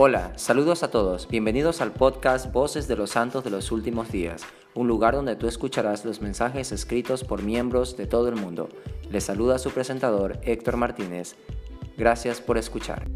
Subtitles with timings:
[0.00, 4.42] Hola, saludos a todos, bienvenidos al podcast Voces de los Santos de los Últimos Días,
[4.76, 8.68] un lugar donde tú escucharás los mensajes escritos por miembros de todo el mundo.
[9.10, 11.34] Les saluda su presentador Héctor Martínez.
[11.96, 13.08] Gracias por escuchar.